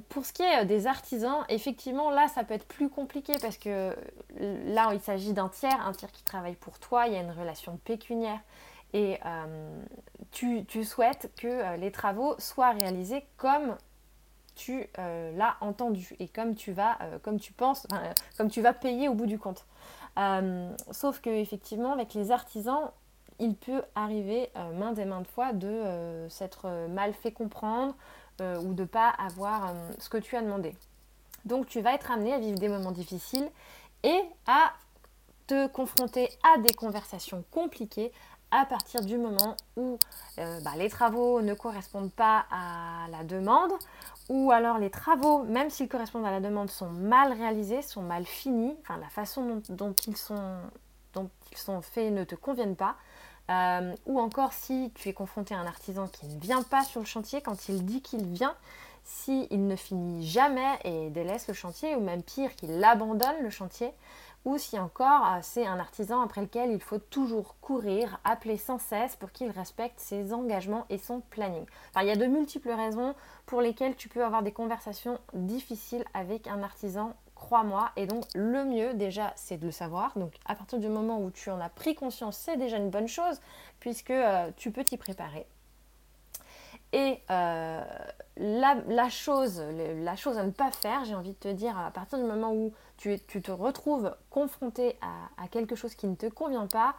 pour 0.08 0.24
ce 0.24 0.32
qui 0.32 0.42
est 0.42 0.64
des 0.64 0.86
artisans, 0.86 1.44
effectivement, 1.48 2.10
là, 2.10 2.28
ça 2.28 2.44
peut 2.44 2.54
être 2.54 2.68
plus 2.68 2.88
compliqué 2.88 3.32
parce 3.42 3.58
que 3.58 3.96
là, 4.38 4.90
il 4.92 5.00
s'agit 5.00 5.32
d'un 5.32 5.48
tiers, 5.48 5.84
un 5.84 5.92
tiers 5.92 6.12
qui 6.12 6.22
travaille 6.22 6.54
pour 6.54 6.78
toi, 6.78 7.08
il 7.08 7.14
y 7.14 7.16
a 7.16 7.20
une 7.20 7.32
relation 7.32 7.78
pécuniaire 7.84 8.40
et 8.92 9.18
tu, 10.30 10.84
souhaites 10.84 11.32
que 11.36 11.76
les 11.78 11.90
travaux 11.90 12.36
soient 12.38 12.70
réalisés 12.70 13.26
comme 13.36 13.76
tu 14.56 14.88
euh, 14.98 15.36
l'as 15.36 15.56
entendu 15.60 16.16
et 16.18 16.26
comme 16.26 16.56
tu 16.56 16.72
vas, 16.72 16.98
euh, 17.02 17.18
comme 17.20 17.38
tu 17.38 17.52
penses, 17.52 17.86
euh, 17.92 18.12
comme 18.36 18.48
tu 18.48 18.62
vas 18.62 18.72
payer 18.72 19.08
au 19.08 19.14
bout 19.14 19.26
du 19.26 19.38
compte. 19.38 19.64
sauf 20.90 21.20
que 21.20 21.30
effectivement, 21.30 21.92
avec 21.92 22.14
les 22.14 22.32
artisans, 22.32 22.90
il 23.38 23.54
peut 23.54 23.82
arriver 23.94 24.50
maintes 24.74 24.98
et 24.98 25.04
maintes 25.04 25.28
fois 25.28 25.52
de 25.52 26.26
s'être 26.30 26.88
mal 26.88 27.12
fait 27.12 27.32
comprendre 27.32 27.94
ou 28.40 28.72
de 28.72 28.84
pas 28.84 29.10
avoir 29.10 29.74
ce 29.98 30.08
que 30.08 30.16
tu 30.16 30.36
as 30.36 30.42
demandé. 30.42 30.74
Donc 31.44 31.66
tu 31.66 31.82
vas 31.82 31.92
être 31.92 32.10
amené 32.10 32.32
à 32.32 32.38
vivre 32.38 32.58
des 32.58 32.68
moments 32.68 32.92
difficiles 32.92 33.48
et 34.02 34.22
à 34.46 34.72
te 35.46 35.66
confronter 35.68 36.30
à 36.42 36.58
des 36.60 36.72
conversations 36.72 37.44
compliquées 37.50 38.10
à 38.50 38.64
partir 38.64 39.02
du 39.02 39.18
moment 39.18 39.56
où 39.76 39.98
bah, 40.36 40.72
les 40.76 40.88
travaux 40.88 41.40
ne 41.42 41.54
correspondent 41.54 42.12
pas 42.12 42.46
à 42.50 43.06
la 43.10 43.24
demande 43.24 43.72
ou 44.28 44.50
alors 44.50 44.78
les 44.78 44.90
travaux, 44.90 45.44
même 45.44 45.70
s'ils 45.70 45.88
correspondent 45.88 46.26
à 46.26 46.30
la 46.30 46.40
demande, 46.40 46.70
sont 46.70 46.90
mal 46.90 47.32
réalisés, 47.32 47.82
sont 47.82 48.02
mal 48.02 48.24
finis, 48.24 48.74
enfin 48.82 48.98
la 48.98 49.08
façon 49.08 49.62
dont, 49.68 49.94
ils, 50.06 50.16
sont, 50.16 51.82
faits 51.82 52.12
ne 52.12 52.24
te 52.24 52.34
conviennent 52.34 52.76
pas, 52.76 52.96
euh, 53.50 53.94
ou 54.06 54.18
encore 54.18 54.52
si 54.52 54.90
tu 54.96 55.08
es 55.08 55.12
confronté 55.12 55.54
à 55.54 55.58
un 55.58 55.66
artisan 55.66 56.08
qui 56.08 56.26
ne 56.26 56.40
vient 56.40 56.62
pas 56.62 56.82
sur 56.82 57.00
le 57.00 57.06
chantier, 57.06 57.40
quand 57.40 57.68
il 57.68 57.84
dit 57.84 58.02
qu'il 58.02 58.26
vient, 58.26 58.56
s'il 59.04 59.68
ne 59.68 59.76
finit 59.76 60.26
jamais 60.26 60.78
et 60.82 61.10
délaisse 61.10 61.46
le 61.46 61.54
chantier, 61.54 61.94
ou 61.94 62.00
même 62.00 62.24
pire, 62.24 62.54
qu'il 62.56 62.82
abandonne 62.82 63.40
le 63.42 63.50
chantier, 63.50 63.92
ou 64.46 64.56
si 64.58 64.78
encore 64.78 65.26
euh, 65.26 65.38
c'est 65.42 65.66
un 65.66 65.78
artisan 65.78 66.22
après 66.22 66.40
lequel 66.40 66.70
il 66.70 66.80
faut 66.80 66.98
toujours 66.98 67.56
courir, 67.60 68.18
appeler 68.24 68.56
sans 68.56 68.78
cesse 68.78 69.16
pour 69.16 69.32
qu'il 69.32 69.50
respecte 69.50 69.98
ses 69.98 70.32
engagements 70.32 70.86
et 70.88 70.98
son 70.98 71.20
planning. 71.20 71.66
Il 72.00 72.06
y 72.06 72.10
a 72.10 72.16
de 72.16 72.26
multiples 72.26 72.70
raisons 72.70 73.14
pour 73.44 73.60
lesquelles 73.60 73.96
tu 73.96 74.08
peux 74.08 74.24
avoir 74.24 74.42
des 74.42 74.52
conversations 74.52 75.18
difficiles 75.34 76.04
avec 76.14 76.46
un 76.46 76.62
artisan, 76.62 77.14
crois-moi. 77.34 77.90
Et 77.96 78.06
donc 78.06 78.24
le 78.34 78.64
mieux 78.64 78.94
déjà, 78.94 79.32
c'est 79.34 79.58
de 79.58 79.66
le 79.66 79.72
savoir. 79.72 80.16
Donc 80.16 80.34
à 80.46 80.54
partir 80.54 80.78
du 80.78 80.88
moment 80.88 81.20
où 81.20 81.30
tu 81.32 81.50
en 81.50 81.60
as 81.60 81.68
pris 81.68 81.96
conscience, 81.96 82.36
c'est 82.36 82.56
déjà 82.56 82.76
une 82.76 82.90
bonne 82.90 83.08
chose 83.08 83.40
puisque 83.80 84.10
euh, 84.10 84.50
tu 84.56 84.70
peux 84.70 84.84
t'y 84.84 84.96
préparer. 84.96 85.46
Et 86.96 87.20
euh, 87.30 87.84
la, 88.38 89.08
chose, 89.10 89.60
la 89.60 90.16
chose 90.16 90.38
à 90.38 90.44
ne 90.44 90.50
pas 90.50 90.70
faire, 90.70 91.04
j'ai 91.04 91.14
envie 91.14 91.32
de 91.32 91.38
te 91.38 91.48
dire, 91.48 91.78
à 91.78 91.90
partir 91.90 92.16
du 92.16 92.24
moment 92.24 92.54
où 92.54 92.72
tu, 92.96 93.18
te 93.18 93.50
retrouves 93.50 94.16
confronté 94.30 94.98
à, 95.02 95.46
quelque 95.48 95.76
chose 95.76 95.94
qui 95.94 96.06
ne 96.06 96.14
te 96.14 96.24
convient 96.24 96.66
pas, 96.66 96.94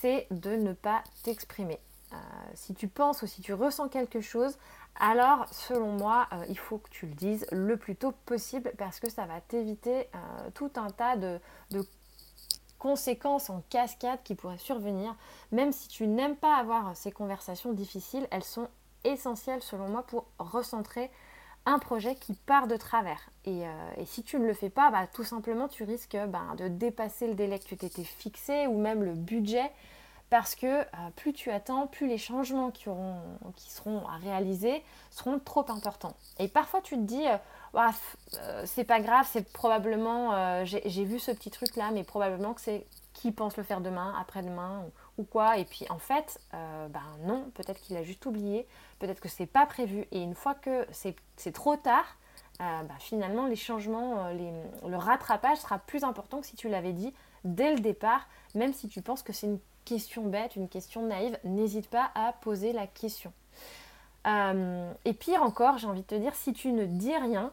c'est 0.00 0.28
de 0.30 0.54
ne 0.54 0.72
pas 0.72 1.02
t'exprimer. 1.24 1.80
Euh, 2.12 2.16
si 2.54 2.74
tu 2.74 2.86
penses 2.86 3.22
ou 3.22 3.26
si 3.26 3.42
tu 3.42 3.54
ressens 3.54 3.88
quelque 3.88 4.20
chose, 4.20 4.56
alors 5.00 5.48
selon 5.50 5.90
moi, 5.90 6.28
euh, 6.32 6.44
il 6.48 6.56
faut 6.56 6.78
que 6.78 6.90
tu 6.90 7.06
le 7.06 7.14
dises 7.14 7.44
le 7.50 7.76
plus 7.76 7.96
tôt 7.96 8.12
possible 8.26 8.72
parce 8.78 9.00
que 9.00 9.10
ça 9.10 9.26
va 9.26 9.40
t'éviter 9.40 10.08
tout 10.54 10.70
un 10.76 10.90
tas 10.90 11.16
de, 11.16 11.40
de 11.72 11.84
conséquences 12.78 13.50
en 13.50 13.64
cascade 13.68 14.20
qui 14.22 14.36
pourraient 14.36 14.58
survenir. 14.58 15.16
Même 15.50 15.72
si 15.72 15.88
tu 15.88 16.06
n'aimes 16.06 16.36
pas 16.36 16.54
avoir 16.54 16.96
ces 16.96 17.10
conversations 17.10 17.72
difficiles, 17.72 18.28
elles 18.30 18.44
sont 18.44 18.68
essentiel 19.04 19.62
selon 19.62 19.88
moi 19.88 20.02
pour 20.02 20.26
recentrer 20.38 21.10
un 21.66 21.78
projet 21.78 22.14
qui 22.14 22.34
part 22.34 22.66
de 22.66 22.76
travers. 22.76 23.30
Et, 23.44 23.66
euh, 23.66 24.04
si 24.04 24.22
tu 24.22 24.38
ne 24.38 24.46
le 24.46 24.54
fais 24.54 24.70
pas, 24.70 24.90
bah, 24.90 25.06
tout 25.12 25.24
simplement 25.24 25.68
tu 25.68 25.84
risques 25.84 26.16
bah, 26.28 26.42
de 26.58 26.68
dépasser 26.68 27.26
le 27.26 27.34
délai 27.34 27.58
que 27.58 27.64
tu 27.64 27.76
t'étais 27.76 28.04
fixé 28.04 28.66
ou 28.66 28.78
même 28.78 29.02
le 29.02 29.14
budget 29.14 29.70
parce 30.30 30.54
que 30.54 30.66
euh, 30.66 30.84
plus 31.16 31.32
tu 31.32 31.50
attends, 31.50 31.86
plus 31.86 32.08
les 32.08 32.18
changements 32.18 32.70
qui, 32.70 32.84
seront 32.84 34.06
à 34.08 34.16
réaliser 34.16 34.82
seront 35.10 35.38
trop 35.38 35.64
importants. 35.70 36.16
Et 36.38 36.48
parfois 36.48 36.80
tu 36.80 36.96
te 36.96 37.02
dis, 37.02 37.24
euh, 37.26 37.90
c'est 38.66 38.84
pas 38.84 39.00
grave, 39.00 39.26
c'est 39.30 39.50
probablement, 39.52 40.64
j'ai 40.64 41.04
vu 41.04 41.18
ce 41.18 41.30
petit 41.30 41.50
truc 41.50 41.76
là, 41.76 41.90
mais 41.92 42.04
probablement 42.04 42.52
que 42.52 42.60
c'est 42.60 42.86
qui 43.12 43.30
pense 43.30 43.56
le 43.56 43.62
faire 43.62 43.80
demain, 43.80 44.14
après-demain 44.20 44.84
quoi. 45.22 45.58
Et 45.58 45.64
puis 45.64 45.86
en 45.90 45.98
fait, 45.98 46.40
ben 46.52 47.02
non, 47.22 47.50
peut-être 47.54 47.80
qu'il 47.80 47.96
a 47.96 48.02
juste 48.02 48.26
oublié, 48.26 48.66
peut-être 48.98 49.20
que 49.20 49.28
c'est 49.28 49.46
pas 49.46 49.66
prévu. 49.66 50.06
Et 50.10 50.20
une 50.20 50.34
fois 50.34 50.54
que 50.54 50.86
c'est 50.92 51.52
trop 51.52 51.76
tard, 51.76 52.16
euh, 52.60 52.82
bah, 52.84 52.94
finalement 53.00 53.46
les 53.46 53.56
changements, 53.56 54.26
euh, 54.26 54.64
le 54.86 54.96
rattrapage 54.96 55.58
sera 55.58 55.80
plus 55.80 56.04
important 56.04 56.40
que 56.40 56.46
si 56.46 56.54
tu 56.54 56.68
l'avais 56.68 56.92
dit 56.92 57.12
dès 57.42 57.74
le 57.74 57.80
départ, 57.80 58.28
même 58.54 58.72
si 58.72 58.88
tu 58.88 59.02
penses 59.02 59.24
que 59.24 59.32
c'est 59.32 59.48
une 59.48 59.58
question 59.84 60.22
bête, 60.26 60.54
une 60.54 60.68
question 60.68 61.02
naïve, 61.02 61.36
n'hésite 61.42 61.90
pas 61.90 62.12
à 62.14 62.32
poser 62.32 62.72
la 62.72 62.86
question. 62.86 63.32
Euh, 64.28 64.92
et 65.04 65.14
pire 65.14 65.42
encore, 65.42 65.78
j'ai 65.78 65.88
envie 65.88 66.02
de 66.02 66.06
te 66.06 66.14
dire, 66.14 66.34
si 66.34 66.52
tu 66.52 66.72
ne 66.72 66.86
dis 66.86 67.14
rien 67.16 67.52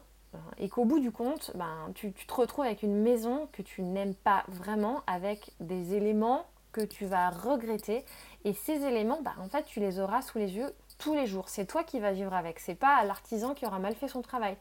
et 0.56 0.70
qu'au 0.70 0.86
bout 0.86 1.00
du 1.00 1.10
compte, 1.10 1.50
ben, 1.56 1.90
tu, 1.94 2.12
te 2.12 2.32
retrouves 2.32 2.64
avec 2.64 2.82
une 2.82 3.02
maison 3.02 3.48
que 3.52 3.60
tu 3.60 3.82
n'aimes 3.82 4.14
pas 4.14 4.44
vraiment, 4.48 5.02
avec 5.06 5.50
des 5.60 5.94
éléments 5.94 6.46
que 6.72 6.80
tu 6.80 7.06
vas 7.06 7.30
regretter. 7.30 8.04
Et 8.44 8.52
ces 8.52 8.82
éléments, 8.84 9.20
ben, 9.22 9.34
en 9.40 9.48
fait, 9.48 9.64
tu 9.64 9.80
les 9.80 10.00
auras 10.00 10.22
sous 10.22 10.38
les 10.38 10.56
yeux 10.56 10.72
tous 10.98 11.14
les 11.14 11.26
jours. 11.26 11.48
C'est 11.48 11.66
toi 11.66 11.84
qui 11.84 12.00
vas 12.00 12.12
vivre 12.12 12.34
avec, 12.34 12.60
c'est 12.60 12.74
pas 12.74 13.02
l'artisan 13.04 13.54
qui 13.54 13.66
aura 13.66 13.78
mal 13.78 13.94
fait 13.94 14.08
son 14.08 14.22
travail. 14.22 14.56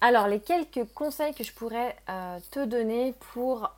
Alors, 0.00 0.28
les 0.28 0.40
quelques 0.40 0.84
conseils 0.94 1.34
que 1.34 1.44
je 1.44 1.52
pourrais 1.52 1.96
euh, 2.08 2.38
te 2.50 2.64
donner 2.64 3.14
pour 3.32 3.70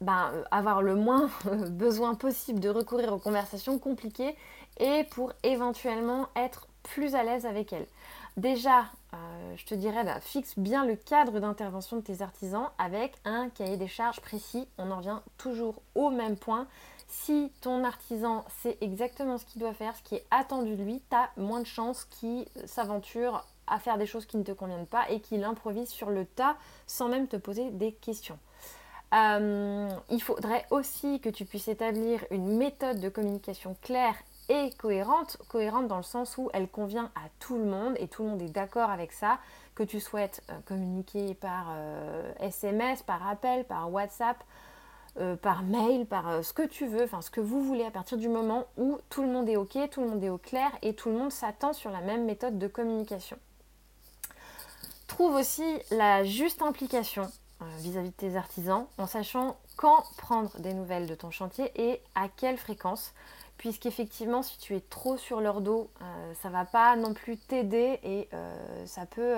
ben, 0.00 0.30
euh, 0.32 0.44
avoir 0.50 0.82
le 0.82 0.94
moins 0.94 1.30
besoin 1.70 2.14
possible 2.14 2.60
de 2.60 2.68
recourir 2.68 3.12
aux 3.12 3.18
conversations 3.18 3.78
compliquées 3.78 4.36
et 4.78 5.04
pour 5.04 5.32
éventuellement 5.42 6.28
être 6.36 6.68
plus 6.82 7.14
à 7.14 7.22
l'aise 7.22 7.46
avec 7.46 7.72
elles. 7.72 7.86
Déjà, 8.36 8.86
je 9.56 9.64
te 9.64 9.74
dirais, 9.74 10.04
bah, 10.04 10.20
fixe 10.20 10.58
bien 10.58 10.84
le 10.84 10.96
cadre 10.96 11.40
d'intervention 11.40 11.96
de 11.96 12.02
tes 12.02 12.22
artisans 12.22 12.68
avec 12.78 13.14
un 13.24 13.48
cahier 13.48 13.76
des 13.76 13.88
charges 13.88 14.20
précis. 14.20 14.68
On 14.78 14.90
en 14.90 14.98
revient 14.98 15.20
toujours 15.38 15.82
au 15.94 16.10
même 16.10 16.36
point. 16.36 16.66
Si 17.08 17.52
ton 17.60 17.84
artisan 17.84 18.44
sait 18.62 18.76
exactement 18.80 19.38
ce 19.38 19.44
qu'il 19.44 19.60
doit 19.60 19.74
faire, 19.74 19.96
ce 19.96 20.02
qui 20.02 20.16
est 20.16 20.26
attendu 20.30 20.76
de 20.76 20.82
lui, 20.82 21.02
tu 21.08 21.16
as 21.16 21.30
moins 21.36 21.60
de 21.60 21.66
chances 21.66 22.04
qu'il 22.04 22.46
s'aventure 22.64 23.46
à 23.66 23.78
faire 23.78 23.98
des 23.98 24.06
choses 24.06 24.26
qui 24.26 24.36
ne 24.36 24.42
te 24.42 24.52
conviennent 24.52 24.86
pas 24.86 25.08
et 25.10 25.20
qu'il 25.20 25.44
improvise 25.44 25.88
sur 25.88 26.10
le 26.10 26.24
tas 26.24 26.56
sans 26.86 27.08
même 27.08 27.28
te 27.28 27.36
poser 27.36 27.70
des 27.70 27.92
questions. 27.92 28.38
Euh, 29.14 29.88
il 30.10 30.20
faudrait 30.20 30.66
aussi 30.70 31.20
que 31.20 31.28
tu 31.28 31.44
puisses 31.44 31.68
établir 31.68 32.24
une 32.30 32.56
méthode 32.56 33.00
de 33.00 33.08
communication 33.08 33.76
claire 33.82 34.16
et 34.48 34.70
cohérente, 34.78 35.38
cohérente 35.48 35.88
dans 35.88 35.96
le 35.96 36.02
sens 36.02 36.38
où 36.38 36.50
elle 36.52 36.68
convient 36.68 37.10
à 37.14 37.28
tout 37.40 37.56
le 37.56 37.64
monde 37.64 37.94
et 37.98 38.08
tout 38.08 38.22
le 38.22 38.30
monde 38.30 38.42
est 38.42 38.48
d'accord 38.48 38.90
avec 38.90 39.12
ça, 39.12 39.38
que 39.74 39.82
tu 39.82 40.00
souhaites 40.00 40.42
euh, 40.50 40.54
communiquer 40.66 41.34
par 41.34 41.66
SMS, 42.40 43.00
euh, 43.00 43.04
par 43.06 43.28
appel, 43.28 43.64
par 43.64 43.92
WhatsApp, 43.92 44.42
euh, 45.18 45.36
par 45.36 45.62
mail, 45.62 46.06
par 46.06 46.44
ce 46.44 46.52
que 46.52 46.66
tu 46.66 46.86
veux, 46.86 47.04
enfin 47.04 47.22
ce 47.22 47.30
que 47.30 47.40
vous 47.40 47.62
voulez 47.62 47.84
à 47.84 47.90
partir 47.90 48.18
du 48.18 48.28
moment 48.28 48.66
où 48.76 48.98
tout 49.08 49.22
le 49.22 49.28
monde 49.28 49.48
est 49.48 49.56
OK, 49.56 49.78
tout 49.90 50.02
le 50.02 50.08
monde 50.08 50.22
est 50.22 50.30
au 50.30 50.38
clair 50.38 50.70
et 50.82 50.94
tout 50.94 51.10
le 51.10 51.16
monde 51.16 51.32
s'attend 51.32 51.72
sur 51.72 51.90
la 51.90 52.00
même 52.00 52.24
méthode 52.24 52.58
de 52.58 52.66
communication. 52.66 53.38
Trouve 55.06 55.36
aussi 55.36 55.78
la 55.90 56.24
juste 56.24 56.62
implication 56.62 57.30
vis-à-vis 57.78 58.10
de 58.10 58.14
tes 58.14 58.36
artisans 58.36 58.86
en 58.98 59.06
sachant 59.06 59.56
quand 59.76 60.04
prendre 60.18 60.58
des 60.58 60.74
nouvelles 60.74 61.06
de 61.06 61.14
ton 61.14 61.30
chantier 61.30 61.70
et 61.74 62.02
à 62.14 62.28
quelle 62.28 62.58
fréquence 62.58 63.14
puisqu'effectivement 63.56 64.42
si 64.42 64.58
tu 64.58 64.74
es 64.74 64.80
trop 64.80 65.16
sur 65.16 65.40
leur 65.40 65.60
dos 65.60 65.90
ça 66.42 66.48
va 66.50 66.64
pas 66.64 66.96
non 66.96 67.14
plus 67.14 67.36
t'aider 67.36 67.98
et 68.02 68.28
ça 68.84 69.06
peut 69.06 69.34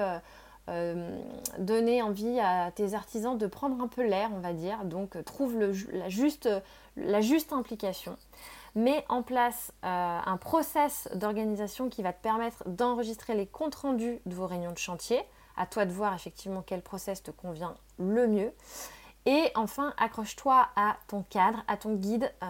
euh, 0.69 1.19
donner 1.59 2.03
envie 2.03 2.39
à 2.41 2.71
tes 2.73 2.93
artisans 2.93 3.39
de 3.39 3.47
prendre 3.47 3.81
un 3.83 3.89
peu 3.89 4.07
l'air, 4.07 4.31
on 4.35 4.41
va 4.41 4.53
dire. 4.53 4.85
Donc 4.85 5.17
euh, 5.17 5.23
trouve 5.23 5.59
la, 5.59 6.09
juste, 6.11 6.49
la 6.97 7.23
juste 7.23 7.55
implication. 7.55 8.19
Mets 8.75 9.05
en 9.09 9.23
place 9.23 9.73
euh, 9.85 10.19
un 10.25 10.37
process 10.37 11.09
d'organisation 11.15 11.89
qui 11.89 12.03
va 12.03 12.13
te 12.13 12.23
permettre 12.23 12.69
d'enregistrer 12.69 13.35
les 13.35 13.47
comptes 13.47 13.77
rendus 13.77 14.21
de 14.27 14.35
vos 14.35 14.47
réunions 14.47 14.73
de 14.73 14.79
chantier. 14.79 15.23
À 15.57 15.65
toi 15.65 15.87
de 15.87 15.91
voir 15.91 16.15
effectivement 16.15 16.63
quel 16.65 16.83
process 16.83 17.23
te 17.23 17.31
convient 17.31 17.75
le 17.99 18.29
mieux. 18.29 18.53
Et 19.27 19.51
enfin, 19.55 19.93
accroche-toi 19.99 20.69
à 20.75 20.97
ton 21.07 21.23
cadre, 21.23 21.63
à 21.69 21.77
ton 21.77 21.95
guide. 21.95 22.33
Euh, 22.43 22.47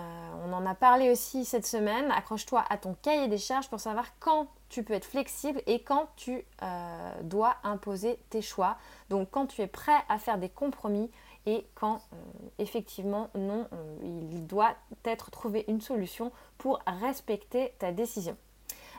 on 0.46 0.52
en 0.52 0.64
a 0.64 0.74
parlé 0.74 1.10
aussi 1.10 1.44
cette 1.44 1.66
semaine. 1.66 2.10
Accroche-toi 2.12 2.64
à 2.70 2.76
ton 2.76 2.94
cahier 3.02 3.26
des 3.28 3.38
charges 3.38 3.68
pour 3.68 3.80
savoir 3.80 4.06
quand 4.20 4.46
tu 4.68 4.84
peux 4.84 4.94
être 4.94 5.06
flexible 5.06 5.60
et 5.66 5.82
quand 5.82 6.08
tu 6.16 6.44
euh, 6.62 7.12
dois 7.22 7.56
imposer 7.64 8.18
tes 8.30 8.42
choix. 8.42 8.76
Donc 9.08 9.28
quand 9.30 9.46
tu 9.46 9.62
es 9.62 9.66
prêt 9.66 10.00
à 10.08 10.18
faire 10.18 10.38
des 10.38 10.50
compromis 10.50 11.10
et 11.46 11.66
quand 11.74 11.96
euh, 12.12 12.16
effectivement 12.58 13.30
non, 13.34 13.66
il 14.02 14.46
doit 14.46 14.74
être 15.04 15.30
trouvé 15.30 15.64
une 15.68 15.80
solution 15.80 16.30
pour 16.58 16.80
respecter 16.86 17.72
ta 17.78 17.90
décision. 17.90 18.36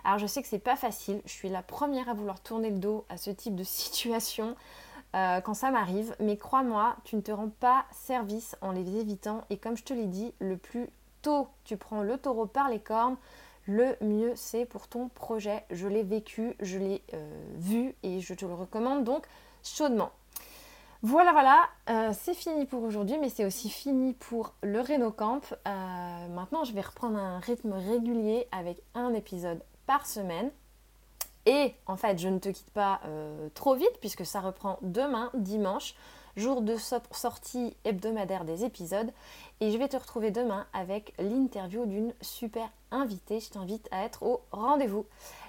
Alors 0.03 0.17
je 0.17 0.27
sais 0.27 0.41
que 0.41 0.47
c'est 0.47 0.59
pas 0.59 0.75
facile, 0.75 1.21
je 1.25 1.31
suis 1.31 1.49
la 1.49 1.61
première 1.61 2.09
à 2.09 2.13
vouloir 2.13 2.39
tourner 2.41 2.69
le 2.69 2.79
dos 2.79 3.05
à 3.09 3.17
ce 3.17 3.29
type 3.29 3.55
de 3.55 3.63
situation. 3.63 4.55
Euh, 5.15 5.41
quand 5.41 5.53
ça 5.53 5.71
m'arrive, 5.71 6.15
mais 6.19 6.37
crois-moi, 6.37 6.95
tu 7.03 7.15
ne 7.15 7.21
te 7.21 7.31
rends 7.31 7.49
pas 7.49 7.85
service 7.91 8.55
en 8.61 8.71
les 8.71 8.97
évitant. 8.97 9.41
Et 9.49 9.57
comme 9.57 9.75
je 9.75 9.83
te 9.83 9.93
l'ai 9.93 10.05
dit, 10.05 10.33
le 10.39 10.57
plus 10.57 10.89
tôt 11.21 11.47
tu 11.63 11.77
prends 11.77 12.01
le 12.01 12.17
taureau 12.17 12.45
par 12.45 12.69
les 12.69 12.79
cornes, 12.79 13.17
le 13.65 13.95
mieux 14.01 14.33
c'est 14.35 14.65
pour 14.65 14.87
ton 14.87 15.09
projet. 15.09 15.65
Je 15.71 15.87
l'ai 15.87 16.03
vécu, 16.03 16.55
je 16.59 16.77
l'ai 16.77 17.01
euh, 17.13 17.43
vu 17.55 17.95
et 18.03 18.19
je 18.21 18.33
te 18.33 18.45
le 18.45 18.53
recommande 18.53 19.03
donc 19.03 19.25
chaudement. 19.63 20.11
Voilà, 21.01 21.31
voilà, 21.31 21.69
euh, 21.89 22.13
c'est 22.13 22.33
fini 22.33 22.65
pour 22.65 22.83
aujourd'hui, 22.83 23.17
mais 23.19 23.29
c'est 23.29 23.45
aussi 23.45 23.69
fini 23.69 24.13
pour 24.13 24.53
le 24.61 24.81
Reno 24.81 25.11
Camp. 25.11 25.41
maintenant, 25.65 26.65
je 26.65 26.73
vais 26.73 26.81
reprendre 26.81 27.17
un 27.17 27.39
rythme 27.39 27.71
régulier 27.71 28.47
avec 28.51 28.81
un 28.95 29.13
épisode 29.13 29.63
par 29.87 30.05
semaine. 30.05 30.51
Et 31.49 31.73
en 31.87 31.95
fait, 31.95 32.19
je 32.19 32.29
ne 32.29 32.37
te 32.37 32.49
quitte 32.49 32.69
pas 32.69 33.01
euh, 33.05 33.49
trop 33.55 33.73
vite 33.73 33.97
puisque 34.01 34.23
ça 34.23 34.39
reprend 34.39 34.77
demain, 34.83 35.31
dimanche, 35.33 35.95
jour 36.37 36.61
de 36.61 36.75
sortie 36.77 37.75
hebdomadaire 37.85 38.45
des 38.45 38.65
épisodes. 38.65 39.11
Et 39.59 39.71
je 39.71 39.77
vais 39.79 39.87
te 39.87 39.97
retrouver 39.97 40.29
demain 40.29 40.67
avec 40.73 41.15
l'interview 41.17 41.87
d'une 41.87 42.13
super 42.21 42.69
invitée. 42.91 43.39
Je 43.39 43.49
t'invite 43.49 43.87
à 43.89 44.05
être 44.05 44.21
au 44.21 44.41
rendez-vous. 44.51 45.07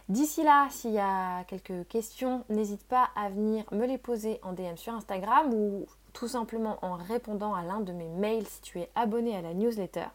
D'ici 0.09 0.43
là, 0.43 0.69
s'il 0.71 0.93
y 0.93 0.99
a 0.99 1.45
quelques 1.45 1.87
questions, 1.89 2.45
n'hésite 2.49 2.89
pas 2.89 3.11
à 3.15 3.29
venir 3.29 3.67
me 3.71 3.85
les 3.87 3.99
poser 3.99 4.41
en 4.43 4.55
DM 4.55 4.77
sur 4.77 4.95
Instagram 4.95 5.53
ou 5.53 5.85
tout 6.15 6.29
simplement 6.29 6.79
en 6.81 6.95
répondant 6.95 7.53
à 7.53 7.63
l'un 7.63 7.81
de 7.81 7.93
mes 7.93 8.09
mails 8.09 8.47
si 8.47 8.63
tu 8.63 8.81
es 8.81 8.89
abonné 8.95 9.37
à 9.37 9.43
la 9.43 9.53
newsletter. 9.53 10.07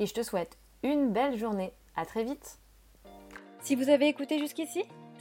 Et 0.00 0.06
je 0.06 0.12
te 0.12 0.24
souhaite 0.24 0.58
une 0.82 1.12
belle 1.12 1.38
journée. 1.38 1.72
À 1.94 2.04
très 2.04 2.24
vite. 2.24 2.58
Si 3.60 3.76
vous 3.76 3.88
avez 3.88 4.08
écouté 4.08 4.40
jusqu'ici, 4.40 4.84